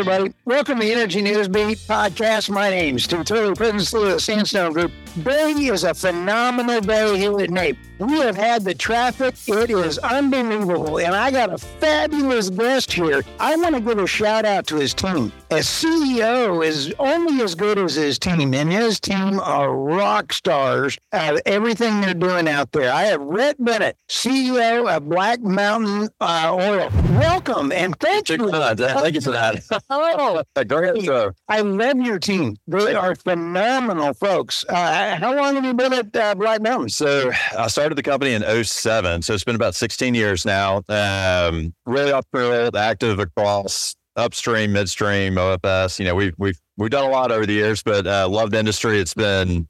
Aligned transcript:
everybody. 0.00 0.32
Welcome 0.46 0.78
to 0.78 0.86
the 0.86 0.92
Energy 0.92 1.20
News 1.20 1.46
Beat 1.46 1.76
podcast. 1.76 2.48
My 2.48 2.70
name's 2.70 3.06
Tim 3.06 3.22
Turley, 3.22 3.54
president 3.54 4.02
of 4.02 4.12
the 4.12 4.18
Sandstone 4.18 4.72
Group. 4.72 4.92
Today 5.12 5.50
is 5.50 5.84
a 5.84 5.92
phenomenal 5.92 6.80
day 6.80 7.18
here 7.18 7.38
at 7.38 7.50
NAPE. 7.50 7.76
We 7.98 8.20
have 8.20 8.36
had 8.36 8.64
the 8.64 8.74
traffic. 8.74 9.34
It 9.46 9.68
is 9.68 9.98
unbelievable. 9.98 10.98
And 11.00 11.14
I 11.14 11.30
got 11.30 11.52
a 11.52 11.58
fabulous 11.58 12.48
guest 12.48 12.90
here. 12.90 13.22
I 13.38 13.56
want 13.56 13.74
to 13.74 13.80
give 13.82 13.98
a 13.98 14.06
shout 14.06 14.46
out 14.46 14.66
to 14.68 14.76
his 14.76 14.94
team. 14.94 15.32
A 15.50 15.56
CEO 15.56 16.64
is 16.64 16.94
only 16.98 17.42
as 17.42 17.54
good 17.54 17.76
as 17.76 17.96
his 17.96 18.18
team, 18.18 18.54
and 18.54 18.72
his 18.72 19.00
team 19.00 19.40
are 19.40 19.74
rock 19.74 20.32
stars 20.32 20.96
at 21.10 21.42
everything 21.44 22.00
they're 22.00 22.14
doing 22.14 22.48
out 22.48 22.70
there. 22.72 22.90
I 22.92 23.06
have 23.06 23.20
Rhett 23.20 23.62
Bennett, 23.62 23.96
CEO 24.08 24.88
of 24.88 25.08
Black 25.08 25.40
Mountain 25.40 26.08
uh, 26.20 26.52
Oil. 26.54 26.88
Welcome 27.18 27.72
and 27.72 27.98
thank 27.98 28.28
you. 28.28 28.36
Thank 28.38 29.14
you 29.16 29.20
for 29.20 29.32
that. 29.32 29.82
Oh, 29.90 30.42
Go 30.66 30.82
ahead, 30.82 31.02
sir. 31.02 31.34
I 31.48 31.60
love 31.60 31.96
your 31.98 32.18
team. 32.18 32.56
They 32.68 32.94
are 32.94 33.14
phenomenal 33.14 34.14
folks. 34.14 34.64
Uh, 34.68 35.16
how 35.16 35.34
long 35.34 35.56
have 35.56 35.64
you 35.64 35.74
been 35.74 35.92
at 35.92 36.14
uh, 36.14 36.34
Black 36.36 36.62
Mountain? 36.62 36.90
So 36.90 37.30
I 37.58 37.66
started 37.66 37.96
the 37.96 38.02
company 38.02 38.32
in 38.32 38.64
07. 38.64 39.22
So 39.22 39.34
it's 39.34 39.44
been 39.44 39.56
about 39.56 39.74
16 39.74 40.14
years 40.14 40.46
now. 40.46 40.82
Um, 40.88 41.74
really 41.86 42.12
entrepreneurial, 42.12 42.74
active 42.76 43.18
across 43.18 43.96
upstream, 44.16 44.72
midstream, 44.72 45.34
OFS. 45.34 45.98
You 45.98 46.04
know, 46.04 46.14
we've 46.14 46.34
we've 46.38 46.58
we've 46.76 46.90
done 46.90 47.04
a 47.04 47.10
lot 47.10 47.32
over 47.32 47.44
the 47.44 47.52
years, 47.52 47.82
but 47.82 48.06
uh, 48.06 48.28
love 48.28 48.52
the 48.52 48.58
industry. 48.58 49.00
It's 49.00 49.14
been 49.14 49.66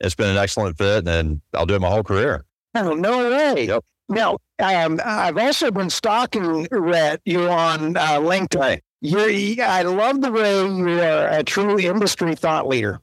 it's 0.00 0.14
been 0.14 0.28
an 0.28 0.36
excellent 0.36 0.76
fit, 0.76 1.08
and 1.08 1.40
I'll 1.54 1.66
do 1.66 1.74
it 1.74 1.80
my 1.80 1.88
whole 1.88 2.02
career. 2.02 2.44
Oh, 2.74 2.94
no 2.94 3.30
way. 3.30 3.66
Yep. 3.68 3.84
Now, 4.08 4.36
um, 4.58 5.00
I've 5.04 5.38
also 5.38 5.70
been 5.70 5.88
stalking 5.88 6.66
Rhett. 6.70 7.20
You're 7.24 7.48
on 7.50 7.96
uh, 7.96 8.18
LinkedIn. 8.18 8.80
You're, 9.04 9.28
I 9.66 9.82
love 9.82 10.22
the 10.22 10.32
way 10.32 10.66
you're 10.66 11.28
a 11.28 11.42
true 11.44 11.78
industry 11.78 12.34
thought 12.34 12.66
leader. 12.66 13.00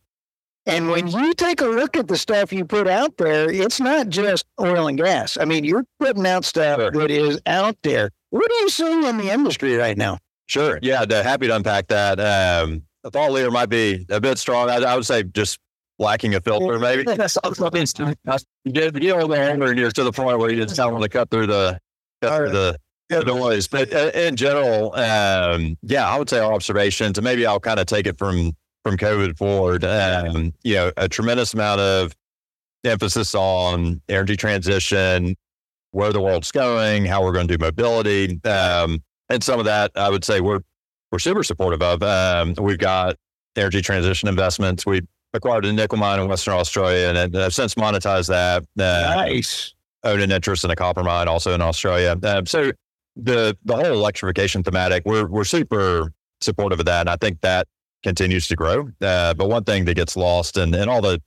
And 0.65 0.89
when 0.89 1.07
you 1.07 1.33
take 1.35 1.61
a 1.61 1.65
look 1.67 1.95
at 1.95 2.07
the 2.07 2.17
stuff 2.17 2.51
you 2.51 2.65
put 2.65 2.87
out 2.87 3.17
there, 3.17 3.51
it's 3.51 3.79
not 3.79 4.09
just 4.09 4.45
oil 4.59 4.87
and 4.87 4.97
gas. 4.97 5.37
I 5.39 5.45
mean, 5.45 5.63
you're 5.63 5.85
putting 5.99 6.25
out 6.25 6.43
stuff 6.43 6.79
Sure. 6.79 6.91
that 6.91 7.11
is 7.11 7.39
out 7.45 7.77
there. 7.83 8.09
What 8.31 8.49
are 8.51 8.59
you 8.61 8.69
seeing 8.69 9.03
in 9.03 9.17
the 9.17 9.29
industry 9.29 9.75
right 9.75 9.95
now? 9.95 10.17
Sure. 10.47 10.79
Yeah. 10.81 11.05
Happy 11.07 11.45
to 11.47 11.55
unpack 11.55 11.87
that. 11.87 12.19
Um, 12.19 12.81
a 13.03 13.11
thought 13.11 13.31
leader 13.31 13.51
might 13.51 13.69
be 13.69 14.05
a 14.09 14.19
bit 14.19 14.39
strong. 14.39 14.69
I, 14.71 14.77
I 14.77 14.95
would 14.95 15.05
say 15.05 15.21
just 15.23 15.59
lacking 15.99 16.33
a 16.33 16.41
filter, 16.41 16.79
maybe. 16.79 17.03
You 18.65 18.71
get 18.71 19.01
you 19.01 19.15
know 19.15 19.27
the 19.27 19.37
anger 19.39 19.67
and 19.67 19.77
you're 19.79 19.91
to 19.91 20.03
the 20.03 20.11
point 20.11 20.39
where 20.39 20.51
you 20.51 20.63
just 20.63 20.75
don't 20.75 20.93
want 20.93 21.03
to 21.03 21.09
cut 21.09 21.29
through 21.29 21.47
the 21.47 21.79
cut 22.21 22.37
through 22.37 22.49
the 22.49 22.77
the 23.19 23.25
noise. 23.25 23.67
But 23.67 23.93
uh, 23.93 24.11
in 24.13 24.35
general, 24.35 24.93
um, 24.95 25.77
yeah, 25.83 26.07
I 26.09 26.17
would 26.17 26.29
say 26.29 26.39
our 26.39 26.53
observations, 26.53 27.17
and 27.17 27.23
maybe 27.25 27.45
I'll 27.45 27.59
kind 27.59 27.79
of 27.79 27.85
take 27.85 28.07
it 28.07 28.17
from 28.17 28.53
from 28.83 28.97
COVID 28.97 29.37
forward. 29.37 29.83
Um, 29.85 30.53
you 30.63 30.75
know, 30.75 30.91
a 30.97 31.07
tremendous 31.07 31.53
amount 31.53 31.81
of 31.81 32.15
emphasis 32.83 33.35
on 33.35 34.01
energy 34.09 34.35
transition, 34.35 35.35
where 35.91 36.11
the 36.11 36.21
world's 36.21 36.51
going, 36.51 37.05
how 37.05 37.23
we're 37.23 37.33
going 37.33 37.47
to 37.47 37.57
do 37.57 37.63
mobility, 37.63 38.39
um, 38.45 39.03
and 39.29 39.43
some 39.43 39.59
of 39.59 39.65
that 39.65 39.91
I 39.95 40.09
would 40.09 40.23
say 40.23 40.41
we're 40.41 40.61
we're 41.11 41.19
super 41.19 41.43
supportive 41.43 41.81
of. 41.81 42.01
Um, 42.01 42.55
we've 42.59 42.77
got 42.79 43.17
energy 43.55 43.81
transition 43.81 44.29
investments. 44.29 44.85
We 44.85 45.01
acquired 45.33 45.65
a 45.65 45.73
nickel 45.73 45.97
mine 45.97 46.19
in 46.19 46.27
Western 46.27 46.53
Australia 46.53 47.07
and 47.13 47.35
have 47.35 47.53
since 47.53 47.75
monetized 47.75 48.27
that. 48.29 48.63
Uh, 48.79 49.15
Nice. 49.15 49.73
own 50.03 50.21
an 50.21 50.31
interest 50.31 50.63
in 50.63 50.71
a 50.71 50.75
copper 50.75 51.03
mine 51.03 51.27
also 51.27 51.53
in 51.53 51.61
Australia. 51.61 52.17
Um, 52.23 52.45
so 52.45 52.71
the 53.15 53.57
the 53.65 53.75
whole 53.75 53.85
electrification 53.93 54.63
thematic, 54.63 55.03
we're 55.05 55.27
we're 55.27 55.43
super 55.43 56.11
supportive 56.41 56.79
of 56.79 56.85
that, 56.85 57.01
and 57.01 57.09
I 57.09 57.15
think 57.17 57.41
that 57.41 57.67
continues 58.03 58.47
to 58.47 58.55
grow. 58.55 58.89
Uh, 59.01 59.33
but 59.33 59.47
one 59.49 59.63
thing 59.63 59.85
that 59.85 59.93
gets 59.95 60.15
lost 60.17 60.57
and 60.57 60.73
in 60.73 60.89
all 60.89 61.01
the 61.01 61.21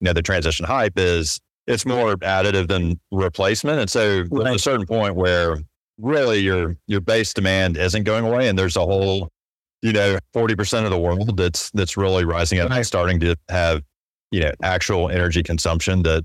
you 0.00 0.04
know 0.04 0.12
the 0.12 0.22
transition 0.22 0.66
hype 0.66 0.92
is 0.96 1.40
it's 1.66 1.84
more 1.86 2.16
additive 2.16 2.68
than 2.68 2.98
replacement, 3.12 3.78
and 3.80 3.90
so 3.90 4.24
there's 4.24 4.56
a 4.56 4.58
certain 4.58 4.86
point 4.86 5.14
where 5.16 5.58
really 5.98 6.38
your 6.40 6.76
your 6.86 7.00
base 7.00 7.32
demand 7.34 7.76
isn't 7.76 8.04
going 8.04 8.24
away, 8.24 8.48
and 8.48 8.58
there's 8.58 8.76
a 8.76 8.80
whole 8.84 9.28
you 9.82 9.92
know 9.92 10.18
forty 10.32 10.54
percent 10.54 10.84
of 10.86 10.90
the 10.90 10.98
world 10.98 11.36
that's 11.36 11.70
that's 11.70 11.96
really 11.96 12.24
rising 12.24 12.58
up 12.58 12.70
Right. 12.70 12.78
and 12.78 12.86
starting 12.86 13.20
to 13.20 13.36
have 13.48 13.82
you 14.30 14.40
know 14.40 14.50
actual 14.62 15.08
energy 15.08 15.42
consumption 15.42 16.02
that 16.02 16.24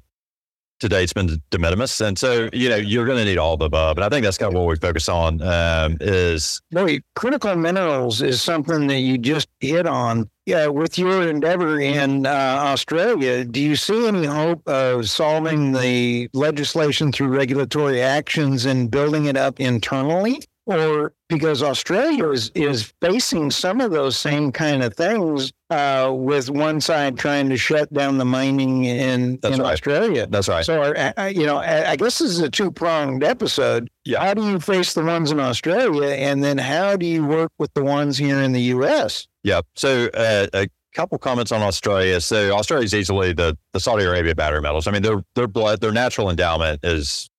today 0.79 1.03
it's 1.03 1.13
been 1.13 1.41
de 1.49 1.57
minimis. 1.57 2.01
And 2.01 2.17
so, 2.17 2.49
you 2.53 2.69
know, 2.69 2.75
you're 2.75 3.05
going 3.05 3.17
to 3.17 3.25
need 3.25 3.37
all 3.37 3.57
the 3.57 3.65
above. 3.65 3.97
And 3.97 4.03
I 4.03 4.09
think 4.09 4.23
that's 4.23 4.37
kind 4.37 4.53
of 4.53 4.59
what 4.59 4.67
we 4.67 4.75
focus 4.75 5.07
on 5.09 5.41
um, 5.41 5.97
is 6.01 6.61
Boy, 6.71 6.99
critical 7.15 7.55
minerals 7.55 8.21
is 8.21 8.41
something 8.41 8.87
that 8.87 8.99
you 8.99 9.17
just 9.17 9.47
hit 9.59 9.87
on. 9.87 10.29
Yeah, 10.45 10.67
with 10.67 10.99
your 10.99 11.29
endeavor 11.29 11.79
in 11.79 12.25
uh, 12.25 12.29
Australia, 12.29 13.45
do 13.45 13.61
you 13.61 13.77
see 13.77 14.07
any 14.07 14.25
hope 14.25 14.67
of 14.67 15.09
solving 15.09 15.71
the 15.71 16.29
legislation 16.33 17.13
through 17.13 17.29
regulatory 17.29 18.01
actions 18.01 18.65
and 18.65 18.91
building 18.91 19.25
it 19.25 19.37
up 19.37 19.61
internally? 19.61 20.41
Or 20.65 21.11
because 21.27 21.61
Australia 21.61 22.29
is, 22.29 22.49
is 22.55 22.93
facing 23.01 23.51
some 23.51 23.81
of 23.81 23.91
those 23.91 24.17
same 24.17 24.51
kind 24.51 24.81
of 24.81 24.93
things 24.93 25.51
uh, 25.69 26.09
with 26.15 26.49
one 26.49 26.79
side 26.79 27.17
trying 27.17 27.49
to 27.49 27.57
shut 27.57 27.91
down 27.93 28.17
the 28.17 28.23
mining 28.23 28.85
in, 28.85 29.39
That's 29.41 29.55
in 29.55 29.61
right. 29.61 29.73
Australia. 29.73 30.25
that's 30.27 30.47
right. 30.47 30.63
So, 30.63 30.81
uh, 30.81 31.31
you 31.33 31.45
know, 31.45 31.57
I, 31.57 31.97
guess 31.97 32.19
this 32.19 32.29
is 32.29 32.39
a 32.39 32.49
two 32.49 32.71
pronged 32.71 33.25
episode. 33.25 33.89
Yeah. 34.05 34.23
How 34.23 34.33
do 34.33 34.49
you 34.49 34.59
face 34.59 34.93
the 34.93 35.03
ones 35.03 35.31
in 35.31 35.39
Australia? 35.41 36.09
And 36.09 36.41
then 36.41 36.57
how 36.57 36.95
do 36.95 37.05
you 37.05 37.25
work 37.25 37.51
with 37.59 37.73
the 37.73 37.83
ones 37.83 38.17
here 38.17 38.39
in 38.39 38.53
the 38.53 38.61
U.S.? 38.61 39.27
Yeah. 39.43 39.61
So 39.75 40.07
uh, 40.13 40.47
a 40.53 40.69
couple 40.93 41.17
comments 41.17 41.51
on 41.51 41.61
Australia. 41.61 42.21
So 42.21 42.55
Australia 42.55 42.85
is 42.85 42.93
easily 42.93 43.33
the, 43.33 43.57
the 43.73 43.81
Saudi 43.81 44.05
Arabia 44.05 44.33
battery 44.33 44.61
metals. 44.61 44.87
I 44.87 44.91
mean, 44.91 45.01
their, 45.01 45.23
their 45.35 45.47
blood, 45.47 45.81
their 45.81 45.91
natural 45.91 46.29
endowment 46.29 46.79
is 46.83 47.29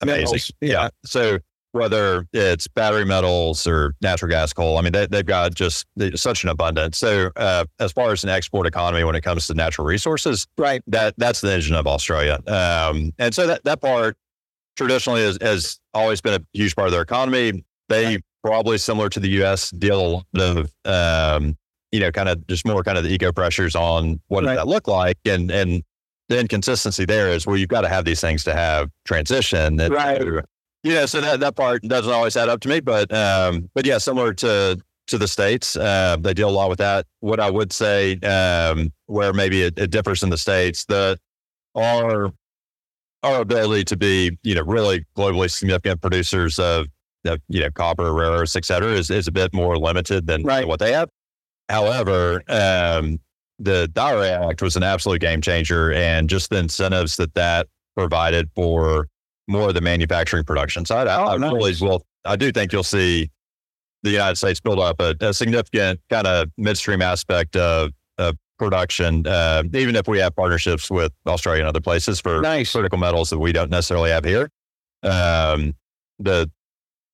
amazing. 0.00 0.24
Metals, 0.26 0.52
Yeah. 0.60 0.90
So 1.04 1.38
whether 1.72 2.26
it's 2.32 2.68
battery 2.68 3.04
metals 3.04 3.66
or 3.66 3.94
natural 4.00 4.30
gas 4.30 4.52
coal, 4.52 4.78
I 4.78 4.82
mean, 4.82 4.92
they, 4.92 5.06
they've 5.06 5.26
got 5.26 5.54
just 5.54 5.86
such 6.14 6.44
an 6.44 6.50
abundance. 6.50 6.98
So 6.98 7.30
uh, 7.36 7.64
as 7.80 7.92
far 7.92 8.12
as 8.12 8.22
an 8.24 8.30
export 8.30 8.66
economy, 8.66 9.04
when 9.04 9.14
it 9.14 9.22
comes 9.22 9.46
to 9.48 9.54
natural 9.54 9.86
resources, 9.86 10.46
Right. 10.56 10.82
that 10.86 11.14
that's 11.18 11.40
the 11.40 11.52
engine 11.52 11.74
of 11.74 11.86
Australia. 11.86 12.38
Um, 12.46 13.12
and 13.18 13.34
so 13.34 13.46
that, 13.46 13.64
that 13.64 13.80
part 13.80 14.16
traditionally 14.76 15.22
has, 15.22 15.38
has 15.40 15.80
always 15.94 16.20
been 16.20 16.34
a 16.40 16.44
huge 16.52 16.74
part 16.76 16.88
of 16.88 16.92
their 16.92 17.02
economy. 17.02 17.64
They 17.88 18.18
probably 18.44 18.78
similar 18.78 19.08
to 19.10 19.20
the 19.20 19.28
U.S. 19.30 19.70
deal 19.70 20.24
of, 20.36 20.70
um, 20.84 21.56
you 21.90 22.00
know, 22.00 22.10
kind 22.10 22.28
of 22.28 22.46
just 22.46 22.66
more 22.66 22.82
kind 22.82 22.96
of 22.98 23.04
the 23.04 23.10
eco 23.12 23.32
pressures 23.32 23.74
on 23.76 24.20
what 24.28 24.44
Right. 24.44 24.54
does 24.54 24.64
that 24.64 24.68
look 24.68 24.88
like, 24.88 25.18
and 25.26 25.50
and 25.50 25.82
the 26.28 26.38
inconsistency 26.40 27.04
there 27.04 27.28
is 27.28 27.46
well, 27.46 27.56
you've 27.58 27.68
got 27.68 27.82
to 27.82 27.88
have 27.88 28.04
these 28.06 28.20
things 28.20 28.44
to 28.44 28.54
have 28.54 28.88
transition. 29.04 29.78
And 29.78 29.92
Right. 29.92 30.22
You 30.84 30.94
know, 30.94 31.06
so 31.06 31.20
that 31.20 31.40
that 31.40 31.54
part 31.54 31.82
doesn't 31.82 32.12
always 32.12 32.36
add 32.36 32.48
up 32.48 32.60
to 32.60 32.68
me, 32.68 32.80
but 32.80 33.12
um, 33.14 33.70
but 33.74 33.86
yeah, 33.86 33.98
similar 33.98 34.34
to 34.34 34.80
to 35.08 35.18
the 35.18 35.28
states, 35.28 35.76
uh, 35.76 36.16
they 36.20 36.34
deal 36.34 36.48
a 36.48 36.50
lot 36.50 36.68
with 36.70 36.78
that. 36.78 37.06
What 37.20 37.38
I 37.40 37.50
would 37.50 37.72
say, 37.72 38.18
um, 38.20 38.92
where 39.06 39.32
maybe 39.32 39.62
it, 39.62 39.78
it 39.78 39.90
differs 39.90 40.22
in 40.22 40.30
the 40.30 40.38
states, 40.38 40.84
the 40.86 41.18
our 41.76 42.32
our 43.22 43.40
ability 43.40 43.84
to 43.84 43.96
be, 43.96 44.36
you 44.42 44.54
know, 44.56 44.62
really 44.62 45.04
globally 45.16 45.48
significant 45.48 46.00
producers 46.00 46.58
of, 46.58 46.86
of 47.24 47.38
you 47.48 47.60
know, 47.60 47.70
copper, 47.70 48.12
rare 48.12 48.32
earths, 48.32 48.56
et 48.56 48.64
cetera, 48.64 48.90
is, 48.90 49.10
is 49.10 49.28
a 49.28 49.32
bit 49.32 49.52
more 49.54 49.78
limited 49.78 50.26
than 50.26 50.42
Right. 50.42 50.66
what 50.66 50.80
they 50.80 50.90
have. 50.92 51.08
However, 51.68 52.42
um, 52.48 53.20
the 53.60 53.88
IRA 53.96 54.48
Act 54.48 54.60
was 54.60 54.74
an 54.74 54.82
absolute 54.82 55.20
game 55.20 55.40
changer, 55.40 55.92
and 55.92 56.28
just 56.28 56.50
the 56.50 56.58
incentives 56.58 57.16
that 57.18 57.34
that 57.34 57.68
provided 57.96 58.50
for 58.56 59.06
more 59.48 59.68
of 59.68 59.74
the 59.74 59.80
manufacturing 59.80 60.44
production 60.44 60.84
side. 60.84 61.08
I, 61.08 61.22
Oh, 61.22 61.28
I 61.28 61.36
nice. 61.36 61.52
really 61.52 61.74
will. 61.80 62.04
I 62.24 62.36
do 62.36 62.52
think 62.52 62.72
you'll 62.72 62.82
see 62.84 63.30
the 64.02 64.10
United 64.10 64.36
States 64.36 64.60
build 64.60 64.78
up 64.78 65.00
a, 65.00 65.14
a 65.20 65.32
significant 65.34 66.00
kind 66.10 66.26
of 66.26 66.48
midstream 66.56 67.02
aspect 67.02 67.56
of, 67.56 67.90
of 68.18 68.36
production, 68.58 69.26
uh, 69.26 69.62
even 69.74 69.96
if 69.96 70.06
we 70.08 70.18
have 70.18 70.34
partnerships 70.36 70.90
with 70.90 71.12
Australia 71.26 71.62
and 71.62 71.68
other 71.68 71.80
places 71.80 72.20
for 72.20 72.40
Nice. 72.40 72.72
critical 72.72 72.98
metals 72.98 73.30
that 73.30 73.38
we 73.38 73.52
don't 73.52 73.70
necessarily 73.70 74.10
have 74.10 74.24
here. 74.24 74.48
Um, 75.02 75.74
the 76.18 76.50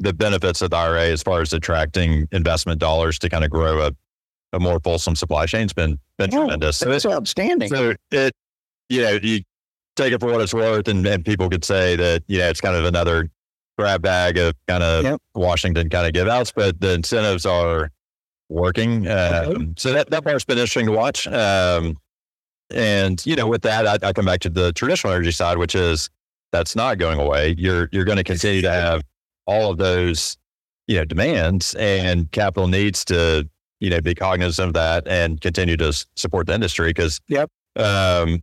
the 0.01 0.13
benefits 0.13 0.63
of 0.63 0.71
the 0.71 0.77
IRA 0.77 1.07
as 1.09 1.23
far 1.23 1.41
as 1.41 1.53
attracting 1.53 2.29
investment 2.31 2.79
dollars 2.79 3.19
to 3.19 3.29
kind 3.29 3.45
of 3.45 3.51
grow 3.51 3.81
a, 3.87 3.91
a 4.53 4.61
more 4.61 4.79
fulsome 4.79 5.17
supply 5.17 5.45
chain 5.47 5.63
has 5.63 5.73
been 5.73 5.99
been 6.19 6.33
Oh, 6.35 6.39
tremendous. 6.43 6.77
So 6.77 6.89
That's 6.91 7.05
outstanding. 7.07 7.69
so 7.69 7.95
it, 8.13 8.33
you 8.89 9.03
know, 9.03 9.19
you 9.23 9.41
take 9.99 10.13
it 10.15 10.21
for 10.21 10.31
what 10.33 10.41
it's 10.41 10.55
worth, 10.55 10.89
and, 10.89 11.07
and 11.07 11.25
people 11.25 11.51
could 11.51 11.65
say 11.65 11.97
that, 11.97 12.23
you 12.27 12.39
know, 12.39 12.49
it's 12.49 12.61
kind 12.61 12.77
of 12.77 12.85
another 12.85 13.29
grab 13.79 14.01
bag 14.03 14.39
of 14.39 14.55
kind 14.67 14.83
of 14.83 15.05
Yep. 15.05 15.21
Washington 15.35 15.89
kind 15.91 16.07
of 16.07 16.13
give 16.13 16.27
outs, 16.29 16.51
but 16.53 16.81
the 16.81 16.95
incentives 16.95 17.45
are 17.45 17.91
working. 18.49 19.07
Um, 19.09 19.75
So 19.77 19.93
that, 19.93 20.11
that 20.11 20.25
part's 20.25 20.45
been 20.45 20.59
interesting 20.59 20.87
to 20.87 20.93
watch. 20.93 21.27
Um, 21.27 21.99
and, 22.71 23.25
you 23.27 23.37
know, 23.37 23.47
with 23.47 23.63
that, 23.63 23.87
I, 23.87 24.09
I 24.09 24.13
come 24.13 24.25
back 24.25 24.41
to 24.41 24.51
the 24.51 24.73
traditional 24.73 25.13
energy 25.13 25.31
side, 25.33 25.59
which 25.59 25.75
is 25.75 26.11
that's 26.53 26.75
not 26.75 26.99
going 26.99 27.19
away. 27.21 27.55
You're, 27.59 27.89
you're 27.93 28.05
going 28.05 28.19
to 28.19 28.25
continue 28.25 28.63
to 28.63 28.71
have 28.71 29.03
all 29.47 29.71
of 29.71 29.79
those 29.79 30.37
you 30.87 30.97
know, 30.97 31.05
demands 31.05 31.75
and 31.75 32.31
capital 32.33 32.67
needs 32.67 33.05
to, 33.05 33.49
you 33.81 33.91
know, 33.91 34.01
be 34.01 34.15
cognizant 34.15 34.69
of 34.69 34.75
that 34.75 35.07
and 35.07 35.41
continue 35.41 35.77
to 35.77 35.89
s- 35.89 36.07
support 36.17 36.47
the 36.47 36.55
industry. 36.55 36.93
Cause, 36.95 37.21
Yep. 37.29 37.51
um, 37.77 38.41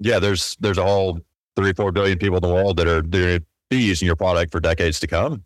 yeah, 0.00 0.18
there's, 0.18 0.56
there's 0.60 0.78
a 0.78 0.84
whole 0.84 1.20
three, 1.56 1.72
four 1.72 1.92
billion 1.92 2.18
people 2.18 2.36
in 2.36 2.42
the 2.42 2.52
world 2.54 2.76
that 2.76 2.86
are 2.86 3.02
going 3.02 3.38
to 3.40 3.44
be 3.70 3.78
using 3.82 4.06
your 4.06 4.16
product 4.16 4.52
for 4.52 4.60
decades 4.60 5.00
to 5.00 5.06
come. 5.06 5.42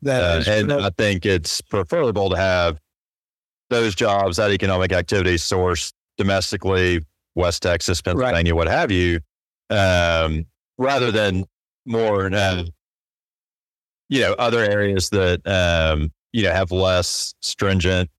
Uh, 0.49 0.53
and 0.53 0.71
that- 0.71 0.81
I 0.81 0.91
think 0.91 1.25
it's 1.25 1.61
preferable 1.61 2.31
to 2.31 2.37
have 2.37 2.79
those 3.71 3.95
jobs, 3.95 4.37
that 4.39 4.51
economic 4.51 4.93
activity 4.93 5.37
sourced 5.37 5.93
domestically, 6.19 7.05
West 7.37 7.63
Texas, 7.63 8.03
Pennsylvania, 8.03 8.55
what 8.55 8.67
have 8.69 8.91
you, 8.91 9.21
um, 9.71 10.45
rather 10.79 11.13
than 11.13 11.45
more, 11.87 12.27
uh, 12.35 12.65
you 14.09 14.21
know, 14.21 14.33
other 14.35 14.59
areas 14.59 15.09
that, 15.11 15.41
um, 15.47 16.11
you 16.33 16.43
know, 16.43 16.53
have 16.53 16.73
less 16.73 17.33
stringent 17.41 18.11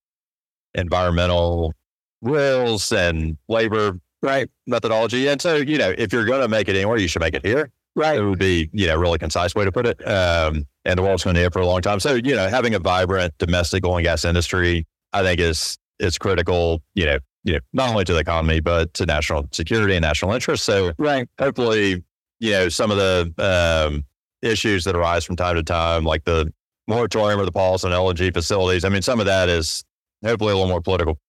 environmental 0.73 1.73
rules 2.21 2.91
and 2.93 3.37
labor 3.49 3.99
right, 4.21 4.49
methodology. 4.67 5.27
And 5.27 5.41
so, 5.41 5.55
you 5.55 5.77
know, 5.77 5.93
if 5.97 6.13
you're 6.13 6.25
going 6.25 6.41
to 6.41 6.47
make 6.47 6.67
it 6.67 6.75
anywhere, 6.75 6.97
you 6.97 7.07
should 7.07 7.21
make 7.21 7.33
it 7.33 7.45
here 7.45 7.71
right. 7.95 8.17
it 8.17 8.23
would 8.23 8.39
be, 8.39 8.69
you 8.73 8.87
know, 8.87 8.97
really 8.97 9.17
concise 9.17 9.55
way 9.55 9.65
to 9.65 9.71
put 9.71 9.85
it. 9.85 10.05
Um, 10.07 10.65
and 10.85 10.97
the 10.97 11.03
world's 11.03 11.23
going 11.23 11.35
to 11.35 11.41
be 11.41 11.45
it 11.45 11.53
for 11.53 11.59
a 11.59 11.65
long 11.65 11.81
time. 11.81 11.99
So, 11.99 12.15
you 12.15 12.35
know, 12.35 12.47
having 12.47 12.73
a 12.73 12.79
vibrant 12.79 13.37
domestic 13.37 13.85
oil 13.85 13.97
and 13.97 14.03
gas 14.03 14.25
industry, 14.25 14.85
I 15.13 15.23
think 15.23 15.39
is 15.39 15.77
is 15.99 16.17
critical. 16.17 16.81
You 16.95 17.05
know, 17.05 17.19
you 17.43 17.53
know, 17.53 17.59
not 17.73 17.89
only 17.89 18.03
to 18.05 18.13
the 18.13 18.19
economy 18.19 18.59
but 18.59 18.93
to 18.95 19.05
national 19.05 19.47
security 19.51 19.95
and 19.95 20.03
national 20.03 20.33
interest. 20.33 20.63
So, 20.63 20.93
Right. 20.97 21.27
hopefully, 21.39 22.03
you 22.39 22.51
know, 22.51 22.69
some 22.69 22.91
of 22.91 22.97
the 22.97 23.33
um, 23.37 24.05
issues 24.41 24.83
that 24.85 24.95
arise 24.95 25.23
from 25.23 25.35
time 25.35 25.55
to 25.55 25.63
time, 25.63 26.03
like 26.03 26.23
the 26.23 26.51
moratorium 26.87 27.39
or 27.39 27.45
the 27.45 27.51
pause 27.51 27.83
on 27.83 27.91
LNG 27.91 28.33
facilities. 28.33 28.83
I 28.83 28.89
mean, 28.89 29.01
some 29.01 29.19
of 29.19 29.25
that 29.27 29.49
is 29.49 29.83
hopefully 30.25 30.51
a 30.51 30.55
little 30.55 30.69
more 30.69 30.81
political 30.81 31.19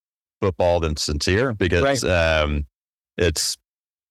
football 0.40 0.80
than 0.80 0.96
sincere 0.96 1.52
because 1.52 2.02
um, 2.04 2.66
it's 3.18 3.56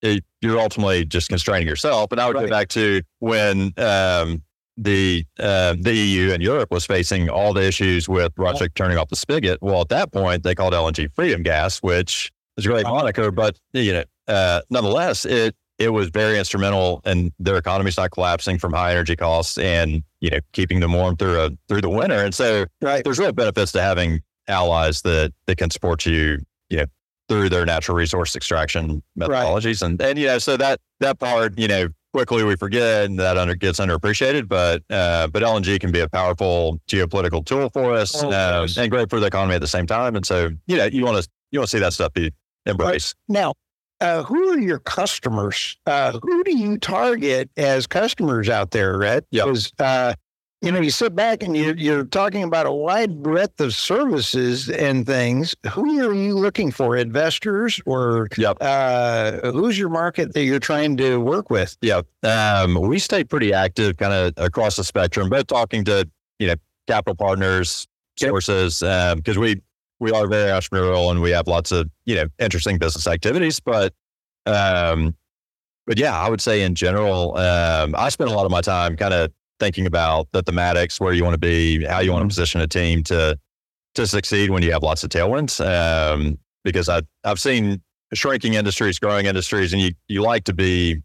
it, 0.01 0.23
you're 0.41 0.59
ultimately 0.59 1.05
just 1.05 1.29
constraining 1.29 1.67
yourself. 1.67 2.11
And 2.11 2.19
I 2.19 2.27
would 2.27 2.35
Right. 2.35 2.45
go 2.47 2.49
back 2.49 2.69
to 2.69 3.01
when 3.19 3.71
um, 3.77 4.41
the 4.77 5.23
uh, 5.39 5.75
the 5.79 5.93
EU 5.93 6.31
and 6.33 6.41
Europe 6.41 6.71
was 6.71 6.85
facing 6.85 7.29
all 7.29 7.53
the 7.53 7.61
issues 7.63 8.09
with 8.09 8.33
Russia 8.37 8.67
turning 8.69 8.97
off 8.97 9.09
the 9.09 9.15
spigot. 9.15 9.59
Well, 9.61 9.81
at 9.81 9.89
that 9.89 10.11
point, 10.11 10.43
they 10.43 10.55
called 10.55 10.73
LNG 10.73 11.13
freedom 11.13 11.43
gas, 11.43 11.79
which 11.79 12.31
is 12.57 12.65
a 12.65 12.69
great 12.69 12.85
Right. 12.85 12.91
moniker, 12.91 13.29
but 13.31 13.59
you 13.73 13.93
know, 13.93 14.03
uh, 14.27 14.61
nonetheless, 14.69 15.25
it 15.25 15.55
it 15.77 15.89
was 15.89 16.09
very 16.09 16.37
instrumental 16.37 17.01
in 17.05 17.31
their 17.39 17.57
economies 17.57 17.97
not 17.97 18.11
collapsing 18.11 18.57
from 18.59 18.71
high 18.73 18.91
energy 18.91 19.15
costs 19.15 19.57
and 19.57 20.03
you 20.19 20.29
know 20.29 20.39
keeping 20.53 20.79
them 20.79 20.93
warm 20.93 21.15
through 21.15 21.39
a, 21.41 21.49
through 21.67 21.81
the 21.81 21.89
winter. 21.89 22.23
And 22.23 22.33
so 22.33 22.65
Right. 22.81 23.03
there's 23.03 23.19
real 23.19 23.31
benefits 23.33 23.71
to 23.73 23.81
having 23.81 24.21
allies 24.47 25.01
that 25.03 25.31
that 25.45 25.57
can 25.57 25.69
support 25.69 26.05
you, 26.07 26.39
you 26.69 26.77
know, 26.77 26.85
through 27.31 27.47
their 27.47 27.65
natural 27.65 27.95
resource 27.95 28.35
extraction 28.35 29.01
Right. 29.15 29.29
methodologies. 29.29 29.81
And 29.81 30.01
and 30.01 30.19
you 30.19 30.27
know, 30.27 30.37
so 30.37 30.57
that 30.57 30.79
that 30.99 31.17
part, 31.19 31.57
you 31.57 31.67
know, 31.69 31.87
quickly 32.13 32.43
we 32.43 32.57
forget 32.57 33.05
and 33.05 33.17
that 33.19 33.37
under 33.37 33.55
gets 33.55 33.79
underappreciated. 33.79 34.49
But 34.49 34.83
uh, 34.89 35.27
but 35.27 35.41
LNG 35.41 35.79
can 35.79 35.91
be 35.93 36.01
a 36.01 36.09
powerful 36.09 36.81
geopolitical 36.89 37.45
tool 37.45 37.69
for 37.69 37.93
us 37.93 38.21
Oh, 38.21 38.29
yes. 38.29 38.77
and 38.77 38.91
great 38.91 39.09
for 39.09 39.21
the 39.21 39.27
economy 39.27 39.55
at 39.55 39.61
the 39.61 39.67
same 39.67 39.87
time. 39.87 40.17
And 40.17 40.25
so 40.25 40.49
you 40.67 40.75
know, 40.77 40.85
you 40.85 41.05
want 41.05 41.23
to 41.23 41.29
you 41.51 41.59
want 41.59 41.69
to 41.69 41.77
see 41.77 41.79
that 41.79 41.93
stuff 41.93 42.11
be 42.13 42.33
embraced. 42.65 43.15
Now, 43.29 43.53
uh, 44.01 44.23
who 44.23 44.49
are 44.49 44.59
your 44.59 44.79
customers? 44.79 45.77
Uh, 45.85 46.19
who 46.21 46.43
do 46.43 46.57
you 46.57 46.77
target 46.79 47.49
as 47.55 47.87
customers 47.87 48.49
out 48.49 48.71
there, 48.71 48.97
Rhett? 48.97 49.25
Yep. 49.31 49.45
Because, 49.45 49.71
uh, 49.79 50.15
you 50.61 50.71
know, 50.71 50.79
you 50.79 50.91
sit 50.91 51.15
back 51.15 51.41
and 51.41 51.57
you're, 51.57 51.75
you're 51.75 52.03
talking 52.03 52.43
about 52.43 52.67
a 52.67 52.71
wide 52.71 53.23
breadth 53.23 53.59
of 53.59 53.73
services 53.73 54.69
and 54.69 55.07
things. 55.07 55.55
Who 55.71 56.07
are 56.07 56.13
you 56.13 56.37
looking 56.37 56.69
for? 56.71 56.95
Investors 56.95 57.81
or 57.87 58.27
Yep. 58.37 58.57
uh, 58.61 59.51
who's 59.51 59.77
your 59.77 59.89
market 59.89 60.33
that 60.33 60.43
you're 60.43 60.59
trying 60.59 60.97
to 60.97 61.17
work 61.19 61.49
with? 61.49 61.77
Yeah. 61.81 62.01
Um, 62.21 62.75
we 62.79 62.99
stay 62.99 63.23
pretty 63.23 63.53
active 63.53 63.97
kind 63.97 64.13
of 64.13 64.33
across 64.37 64.75
the 64.75 64.83
spectrum, 64.83 65.29
but 65.29 65.47
talking 65.47 65.83
to, 65.85 66.07
you 66.37 66.47
know, 66.47 66.55
capital 66.87 67.15
partners, 67.15 67.87
Yep. 68.19 68.29
sources, 68.29 68.79
because 69.15 69.39
we, 69.39 69.61
we 69.99 70.11
are 70.11 70.27
very 70.27 70.51
entrepreneurial 70.51 71.09
and 71.09 71.21
we 71.21 71.31
have 71.31 71.47
lots 71.47 71.71
of, 71.71 71.89
you 72.05 72.13
know, 72.15 72.25
interesting 72.37 72.77
business 72.77 73.07
activities. 73.07 73.59
But, 73.59 73.93
um, 74.45 75.15
but 75.87 75.97
yeah, 75.97 76.15
I 76.15 76.29
would 76.29 76.41
say 76.41 76.61
in 76.61 76.75
general, 76.75 77.35
um, 77.37 77.95
I 77.97 78.09
spend 78.09 78.29
a 78.29 78.33
lot 78.33 78.45
of 78.45 78.51
my 78.51 78.61
time 78.61 78.95
kind 78.95 79.13
of 79.13 79.31
thinking 79.61 79.85
about 79.85 80.27
the 80.33 80.41
thematics, 80.43 80.99
where 80.99 81.13
you 81.13 81.23
want 81.23 81.35
to 81.35 81.37
be, 81.39 81.85
how 81.85 81.99
you 81.99 82.11
want 82.11 82.23
to 82.23 82.25
Mhm. 82.25 82.29
position 82.29 82.61
a 82.61 82.67
team 82.67 83.03
to, 83.03 83.37
to 83.93 84.07
succeed 84.07 84.49
when 84.49 84.63
you 84.63 84.71
have 84.71 84.81
lots 84.81 85.03
of 85.03 85.09
tailwinds. 85.11 85.53
Um, 85.63 86.39
because 86.63 86.89
I, 86.89 87.03
I've 87.23 87.39
seen 87.39 87.81
shrinking 88.13 88.55
industries, 88.55 88.97
growing 88.99 89.27
industries, 89.27 89.71
and 89.71 89.81
you, 89.81 89.91
you 90.07 90.21
like 90.23 90.43
to 90.45 90.53
be, 90.53 90.97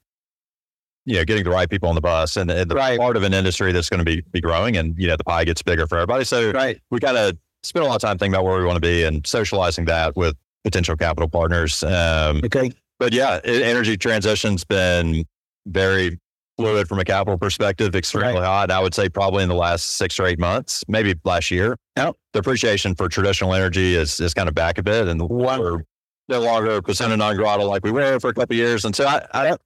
you 1.04 1.16
know, 1.16 1.24
getting 1.24 1.44
the 1.44 1.50
right 1.50 1.68
people 1.68 1.88
on 1.90 1.94
the 1.94 2.00
bus 2.00 2.36
and, 2.36 2.50
and 2.50 2.70
the 2.70 2.74
Right. 2.74 2.98
part 2.98 3.16
of 3.16 3.22
an 3.22 3.34
industry 3.34 3.72
that's 3.72 3.90
going 3.90 3.98
to 3.98 4.04
be, 4.04 4.22
be 4.32 4.40
growing 4.40 4.76
and, 4.78 4.94
you 4.98 5.06
know, 5.06 5.16
the 5.16 5.24
pie 5.24 5.44
gets 5.44 5.62
bigger 5.62 5.86
for 5.86 5.98
everybody. 5.98 6.24
So 6.24 6.50
Right. 6.50 6.80
we 6.90 6.98
kind 6.98 7.16
of 7.18 7.36
spend 7.62 7.84
a 7.84 7.88
lot 7.88 7.96
of 7.96 8.00
time 8.00 8.16
thinking 8.18 8.34
about 8.34 8.44
where 8.46 8.58
we 8.58 8.64
want 8.64 8.76
to 8.76 8.80
be 8.80 9.04
and 9.04 9.26
socializing 9.26 9.84
that 9.84 10.16
with 10.16 10.34
potential 10.64 10.96
capital 10.96 11.28
partners. 11.28 11.84
Um, 11.84 12.40
Okay. 12.44 12.72
but 12.98 13.12
yeah, 13.12 13.40
energy 13.44 13.96
transition's 13.98 14.64
been 14.64 15.24
very 15.66 16.18
fluid 16.56 16.88
from 16.88 16.98
a 16.98 17.04
capital 17.04 17.38
perspective, 17.38 17.94
extremely 17.94 18.40
hot. 18.40 18.70
I 18.70 18.80
would 18.80 18.94
say 18.94 19.08
probably 19.08 19.42
in 19.42 19.48
the 19.48 19.54
last 19.54 19.96
six 19.96 20.18
or 20.18 20.26
eight 20.26 20.38
months, 20.38 20.82
maybe 20.88 21.14
last 21.24 21.50
year. 21.50 21.76
Yep. 21.96 22.16
The 22.32 22.38
appreciation 22.38 22.94
for 22.94 23.08
traditional 23.08 23.54
energy 23.54 23.94
is, 23.94 24.18
is 24.20 24.34
kind 24.34 24.48
of 24.48 24.54
back 24.54 24.78
a 24.78 24.82
bit 24.82 25.08
and 25.08 25.20
we're 25.28 25.82
no 26.28 26.40
longer 26.40 26.82
persona 26.82 27.16
non 27.16 27.36
grata 27.36 27.64
like 27.64 27.84
we 27.84 27.90
were 27.92 28.18
for 28.20 28.30
a 28.30 28.34
couple 28.34 28.54
of 28.54 28.58
years. 28.58 28.84
And 28.84 28.96
so 28.96 29.06
I, 29.06 29.26
I, 29.32 29.56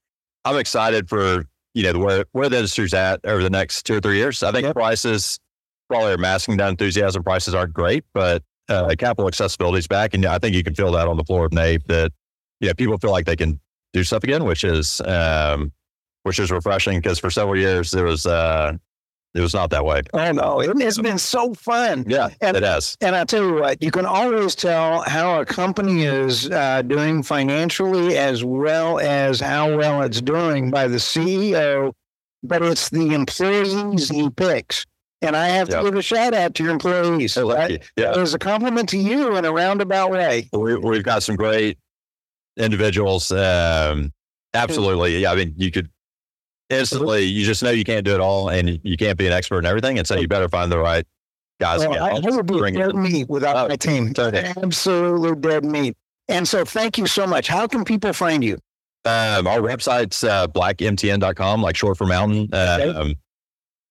I'm 0.44 0.58
excited 0.58 1.08
for, 1.08 1.44
you 1.74 1.92
know, 1.92 1.98
where, 1.98 2.24
where 2.32 2.48
the 2.48 2.56
industry's 2.56 2.94
at 2.94 3.20
over 3.24 3.42
the 3.42 3.50
next 3.50 3.84
two 3.86 3.96
or 3.96 4.00
three 4.00 4.16
years. 4.16 4.42
I 4.42 4.52
think 4.52 4.64
Yep. 4.64 4.74
prices 4.74 5.38
probably 5.88 6.12
are 6.12 6.18
masking 6.18 6.56
that 6.58 6.68
enthusiasm. 6.68 7.22
Prices 7.22 7.54
aren't 7.54 7.72
great, 7.72 8.04
but 8.14 8.42
uh, 8.68 8.94
capital 8.98 9.26
accessibility 9.28 9.78
is 9.78 9.86
back. 9.88 10.14
And 10.14 10.24
I 10.26 10.38
think 10.38 10.54
you 10.54 10.62
can 10.64 10.74
feel 10.74 10.92
that 10.92 11.08
on 11.08 11.16
the 11.16 11.24
floor 11.24 11.46
of 11.46 11.52
NAPE 11.52 11.84
that, 11.86 12.12
yeah, 12.60 12.72
people 12.72 12.98
feel 12.98 13.10
like 13.10 13.26
they 13.26 13.36
can 13.36 13.58
do 13.92 14.04
stuff 14.04 14.22
again, 14.22 14.44
which 14.44 14.64
is, 14.64 15.00
um, 15.02 15.72
which 16.24 16.38
is 16.38 16.50
refreshing 16.50 16.98
because 16.98 17.18
for 17.18 17.30
several 17.30 17.56
years 17.58 17.94
it 17.94 18.02
was, 18.02 18.26
uh, 18.26 18.72
it 19.32 19.40
was 19.40 19.54
not 19.54 19.70
that 19.70 19.84
way. 19.84 20.02
I 20.12 20.32
know. 20.32 20.60
It, 20.60 20.70
it's 20.80 20.98
been 20.98 21.18
so 21.18 21.54
fun. 21.54 22.04
Yeah, 22.08 22.30
And- 22.40 22.56
it 22.56 22.62
has. 22.64 22.96
And 23.00 23.14
I 23.14 23.24
tell 23.24 23.44
you 23.44 23.54
what, 23.54 23.82
you 23.82 23.90
can 23.92 24.04
always 24.04 24.54
tell 24.56 25.02
how 25.02 25.40
a 25.40 25.46
company 25.46 26.02
is 26.04 26.50
uh, 26.50 26.82
doing 26.82 27.22
financially 27.22 28.18
as 28.18 28.42
well 28.44 28.98
as 28.98 29.38
how 29.40 29.76
well 29.76 30.02
it's 30.02 30.20
doing 30.20 30.70
by 30.70 30.88
the 30.88 30.96
CEO, 30.96 31.92
but 32.42 32.60
it's 32.62 32.90
the 32.90 33.14
employees 33.14 34.08
he 34.08 34.28
picks. 34.30 34.84
And 35.22 35.36
I 35.36 35.48
have 35.48 35.68
to 35.68 35.76
Yep. 35.76 35.84
give 35.84 35.94
a 35.96 36.02
shout 36.02 36.34
out 36.34 36.54
to 36.56 36.62
your 36.64 36.72
employees. 36.72 37.34
So 37.34 37.46
lucky. 37.46 37.76
That 37.76 38.16
Yeah. 38.16 38.20
is 38.22 38.34
a 38.34 38.38
compliment 38.38 38.88
to 38.88 38.98
you 38.98 39.36
in 39.36 39.44
a 39.44 39.52
roundabout 39.52 40.10
way. 40.10 40.48
We, 40.52 40.76
we've 40.76 41.04
got 41.04 41.22
some 41.22 41.36
great 41.36 41.78
individuals. 42.56 43.30
Um, 43.30 44.12
absolutely. 44.54 45.18
Yeah. 45.18 45.32
I 45.32 45.36
mean, 45.36 45.54
you 45.56 45.70
could 45.70 45.88
instantly, 46.70 47.24
you 47.24 47.44
just 47.44 47.62
know 47.62 47.70
you 47.70 47.84
can't 47.84 48.04
do 48.04 48.14
it 48.14 48.20
all 48.20 48.48
and 48.48 48.80
you 48.82 48.96
can't 48.96 49.18
be 49.18 49.26
an 49.26 49.32
expert 49.32 49.58
in 49.60 49.66
everything. 49.66 49.98
And 49.98 50.06
so 50.06 50.16
you 50.16 50.28
better 50.28 50.48
find 50.48 50.70
the 50.72 50.78
right 50.78 51.04
guys. 51.60 51.80
Well, 51.80 51.92
I, 52.02 52.10
I 52.16 52.20
would 52.20 52.46
be 52.46 52.70
dead 52.72 52.94
meat 52.94 53.28
without 53.28 53.56
Oh, 53.56 53.68
my 53.68 53.76
team. 53.76 54.14
totally. 54.14 54.44
Absolutely 54.62 55.34
dead 55.40 55.64
meat. 55.64 55.96
And 56.28 56.46
so 56.48 56.64
thank 56.64 56.96
you 56.96 57.06
so 57.06 57.26
much. 57.26 57.48
How 57.48 57.66
can 57.66 57.84
people 57.84 58.12
find 58.12 58.42
you? 58.44 58.54
Um, 59.04 59.46
our 59.46 59.60
website's 59.60 60.22
uh, 60.24 60.46
blackmtn.com, 60.48 61.62
like 61.62 61.76
short 61.76 61.96
for 61.98 62.06
mountain. 62.06 62.48
Um, 62.52 63.14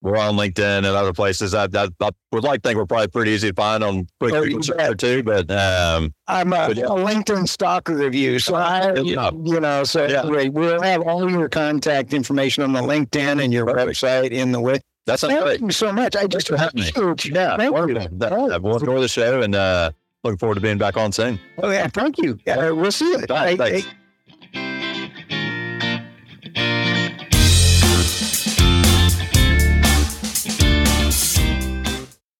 We're 0.02 0.18
on 0.18 0.36
LinkedIn 0.38 0.78
and 0.78 0.86
other 0.86 1.12
places. 1.12 1.54
I, 1.54 1.66
I, 1.66 1.88
I 2.00 2.10
would 2.32 2.44
like 2.46 2.62
to 2.64 2.70
think 2.70 2.78
we're 2.78 2.86
probably 2.86 3.10
pretty 3.10 3.32
easy 3.32 3.50
to 3.50 3.54
find 3.54 3.84
on 3.84 4.08
quick 4.22 4.34
Oh, 4.34 4.44
Google 4.44 4.58
you 4.60 4.64
search 4.64 4.78
bet. 4.78 4.90
or 4.92 4.96
two, 4.96 5.24
but 5.24 5.52
um, 5.52 6.14
I'm 6.28 6.54
a, 6.54 6.68
But 6.70 6.78
yeah. 6.78 6.86
a 6.86 6.90
LinkedIn 6.92 7.50
stalker 7.50 8.06
of 8.08 8.16
you. 8.16 8.40
So 8.40 8.56
I, 8.56 8.94
Good 8.94 9.08
you, 9.08 9.60
know, 9.60 9.84
so 9.84 10.06
Yeah. 10.06 10.22
anyway, 10.24 10.48
we'll 10.48 10.82
have 10.82 11.02
all 11.02 11.30
your 11.30 11.50
contact 11.50 12.14
information 12.14 12.64
on 12.64 12.72
the 12.72 12.82
LinkedIn 12.82 13.44
and 13.44 13.52
your 13.52 13.66
Perfect. 13.66 14.00
website 14.00 14.32
in 14.32 14.54
the 14.54 14.62
way. 14.62 14.80
that's 15.06 15.22
Thank 15.22 15.42
great. 15.44 15.60
you 15.60 15.72
so 15.72 15.92
much. 15.92 16.16
I 16.16 16.28
just 16.28 16.48
for 16.48 16.56
having 16.56 16.82
me. 16.82 16.92
Yeah, 17.26 17.58
Thank 17.58 17.76
you. 17.90 18.08
That, 18.20 18.32
Oh. 18.32 18.58
we'll 18.60 18.78
enjoy 18.78 19.02
the 19.02 19.08
show 19.10 19.42
and 19.42 19.54
uh, 19.54 19.92
looking 20.24 20.38
forward 20.38 20.56
to 20.56 20.62
being 20.62 20.78
back 20.78 20.96
on 20.96 21.12
soon. 21.12 21.38
Oh, 21.62 21.70
yeah, 21.72 21.88
thank 21.88 22.18
you. 22.20 22.40
Uh, 22.48 22.74
we'll 22.74 22.92
see 22.94 23.10
you. 23.10 23.28
Bye. 23.28 23.58
Thanks. 23.58 23.88